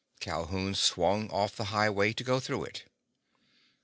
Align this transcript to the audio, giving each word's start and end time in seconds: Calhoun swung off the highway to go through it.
Calhoun 0.19 0.73
swung 0.73 1.29
off 1.29 1.55
the 1.55 1.65
highway 1.65 2.11
to 2.11 2.23
go 2.23 2.39
through 2.39 2.63
it. 2.63 2.85